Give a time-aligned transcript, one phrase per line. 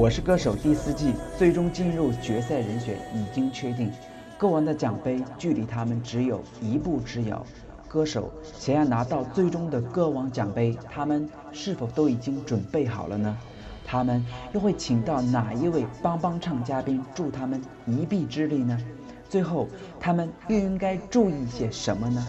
[0.00, 3.92] 我是歌手第四季最终进入决赛人选已经确定，
[4.38, 7.44] 歌王的奖杯距离他们只有一步之遥。
[7.86, 13.36] 歌手想要拿到最终的歌王奖杯，他们是否都已经准备好了呢？
[13.84, 14.24] 他们
[14.54, 18.80] 又会请到哪一位帮帮唱嘉宾助他们一臂之力呢？
[19.28, 19.68] 最后，
[20.00, 22.26] 他们又应该注意些什么呢？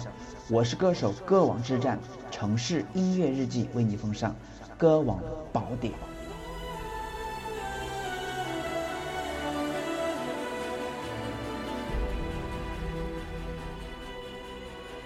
[0.50, 1.98] 我是歌手歌王之战
[2.30, 4.36] 城市音乐日记为你奉上
[4.78, 5.18] 歌王
[5.54, 5.94] 宝典。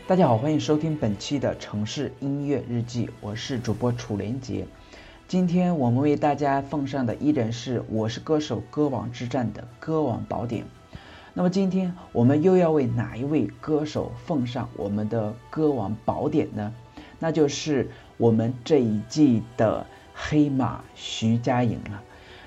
[0.08, 4.68] 大家好，欢迎收听本期的城市音乐日记，我是主播楚连杰。
[5.28, 10.64] 今天我们为大家奉上的依然是《我是歌手歌王之战》的歌王宝典。
[11.34, 16.72] 那么今天我们又要为哪一位歌手奉上我们的歌王宝典呢？
[17.18, 22.04] 那就是我们这一季的黑马徐佳莹了。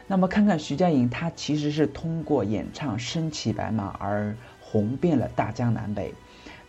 [0.07, 6.15] 那么看看徐佳莹，她其实是通过演唱《身骑白马》而红遍了大江南北。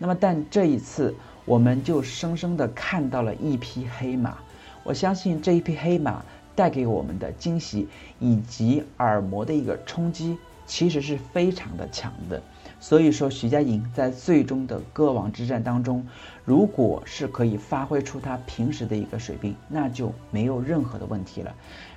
[0.01, 4.37] 那么，但这一次，我们就生生的看到了一匹黑马。
[4.83, 6.23] 我相信这一匹黑马
[6.55, 12.41] 带给我们的惊喜以及耳膜的一个冲击，其实是非常的强的。
[12.79, 16.07] 所以说，徐佳莹在最终的歌王之战当中，
[16.45, 21.53] 如果是可以发挥出她平时的一个水平，那就没有任何的问题了。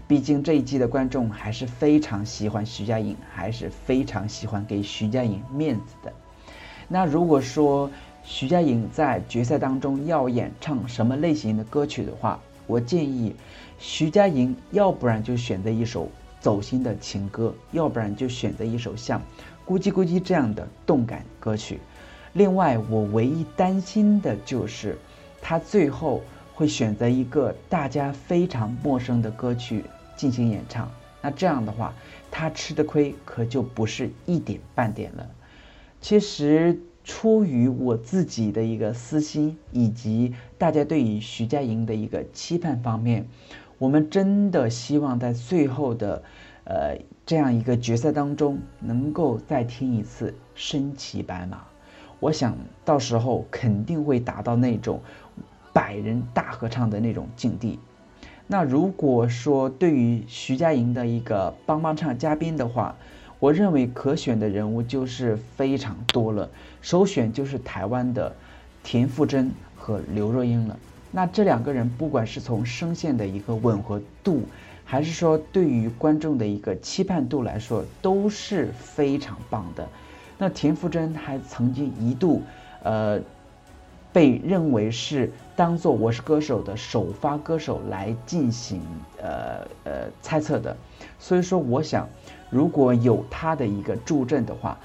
[0.09, 6.13] 毕竟这一季的观众还是非常喜欢徐佳莹，还是非常喜欢给徐佳莹面子的。
[6.93, 7.91] 那如果说
[8.23, 13.35] 徐佳莹在决赛当中要演唱什么类型的歌曲的话，我建议
[13.79, 16.07] 徐佳莹要不然就选择一首
[16.39, 19.19] 走心的情歌，要不然就选择一首像
[19.67, 21.81] 《咕叽咕叽》这样的动感歌曲。
[22.35, 24.99] 另外，我唯一担心的就是
[25.41, 26.21] 她最后
[26.55, 29.83] 会选择一个大家非常陌生的歌曲
[30.15, 30.91] 进行演唱，
[31.23, 31.95] 那这样的话，
[32.31, 35.27] 她吃的亏可就不是一点半点了。
[36.01, 43.27] 其实，出于我自己的一个私心，以及大家对于徐佳莹的一个期盼方面，
[43.79, 46.23] 我们真的希望在最后的，
[46.65, 51.57] 呃，这样一个决赛当中，能够再听一次《身骑白马》。
[52.21, 55.01] 我想到时候肯定会达到那种
[55.73, 57.81] 百人大合唱的那种境地。
[58.47, 62.95] 那如果说对于徐佳莹的一个帮帮唱嘉宾的话，
[63.43, 66.49] 我认为可选的人物就是非常多了，
[66.81, 68.33] 首选就是台湾的
[68.85, 70.79] 田馥甄和刘若英了。
[71.11, 74.43] 那这两个人，不管是从声线的一个吻合度，
[74.85, 79.89] 还是说对于观众的一个期盼度来说，都是非常棒的。
[80.39, 82.43] 那田馥甄还曾经一度，
[82.85, 83.21] 呃，
[84.13, 88.81] 被认为是当做《我是歌手》的首发歌手来进行
[89.21, 89.93] 呃呃
[90.23, 90.77] 猜测的。
[91.19, 92.09] 所以说，我想。
[92.53, 94.79] 如果有他的一个助阵的话，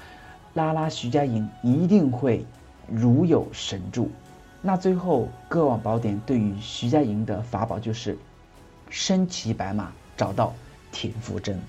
[0.54, 2.46] 拉拉徐佳莹一定会
[2.90, 4.10] 如有神助。
[4.62, 8.16] 那最后歌王宝典对于徐佳莹的法宝就是
[8.88, 10.54] 身骑白马找到
[10.90, 11.60] 田馥甄。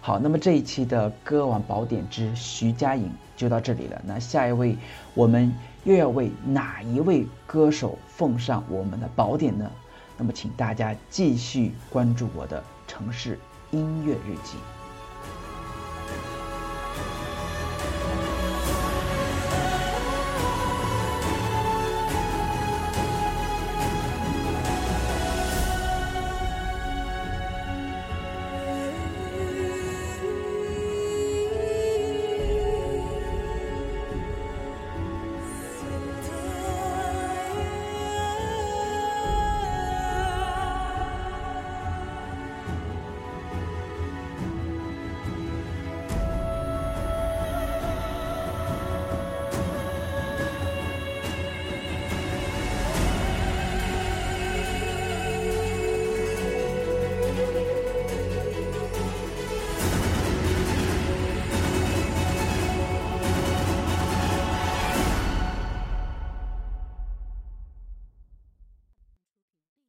[0.00, 4.00] 好，那么这一期的歌王宝典之徐佳莹就到这里了。
[4.06, 4.76] 那下一位
[5.14, 9.68] 我们又要为哪一位歌手奉上我们的宝典呢？
[10.16, 13.36] 那么请大家继续关注我的城市
[13.72, 14.56] 音乐日记。